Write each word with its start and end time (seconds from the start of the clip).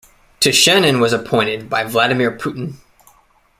Tishanin 0.39 0.99
was 0.99 1.13
appointed 1.13 1.69
by 1.69 1.83
Vladimir 1.83 2.35
Putin. 2.35 2.77